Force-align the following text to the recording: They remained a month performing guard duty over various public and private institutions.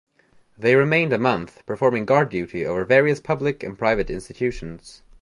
They 0.57 0.75
remained 0.75 1.13
a 1.13 1.19
month 1.19 1.63
performing 1.67 2.05
guard 2.05 2.29
duty 2.29 2.65
over 2.65 2.85
various 2.85 3.19
public 3.19 3.61
and 3.61 3.77
private 3.77 4.09
institutions. 4.09 5.03